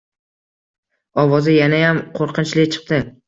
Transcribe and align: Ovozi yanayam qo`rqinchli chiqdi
Ovozi 1.25 1.53
yanayam 1.59 2.01
qo`rqinchli 2.17 2.67
chiqdi 2.77 3.03